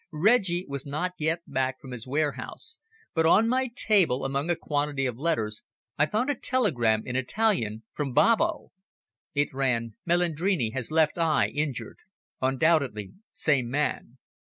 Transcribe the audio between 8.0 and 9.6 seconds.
Babbo. It